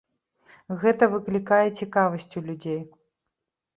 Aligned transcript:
Гэта 0.83 1.09
выклікае 1.13 1.61
цікавасць 1.79 2.35
у 2.43 2.47
людзей. 2.51 2.81